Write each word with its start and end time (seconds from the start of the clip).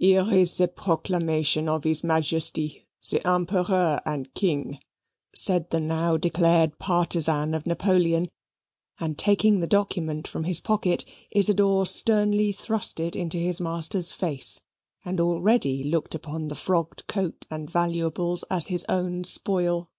Here's 0.00 0.58
the 0.58 0.66
proclamation 0.66 1.68
of 1.68 1.84
his 1.84 2.02
Majesty 2.02 2.88
the 3.08 3.24
Emperor 3.24 4.00
and 4.04 4.34
King," 4.34 4.80
said 5.36 5.70
the 5.70 5.78
now 5.78 6.16
declared 6.16 6.80
partisan 6.80 7.54
of 7.54 7.64
Napoleon, 7.64 8.28
and 8.98 9.16
taking 9.16 9.60
the 9.60 9.68
document 9.68 10.26
from 10.26 10.42
his 10.42 10.60
pocket, 10.60 11.04
Isidor 11.30 11.86
sternly 11.86 12.50
thrust 12.50 12.98
it 12.98 13.14
into 13.14 13.38
his 13.38 13.60
master's 13.60 14.10
face, 14.10 14.60
and 15.04 15.20
already 15.20 15.84
looked 15.84 16.16
upon 16.16 16.48
the 16.48 16.56
frogged 16.56 17.06
coat 17.06 17.46
and 17.48 17.70
valuables 17.70 18.42
as 18.50 18.66
his 18.66 18.84
own 18.88 19.22
spoil. 19.22 19.90